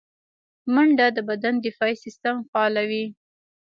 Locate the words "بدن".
1.29-1.55